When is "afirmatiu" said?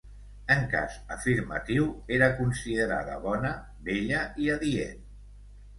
1.15-1.85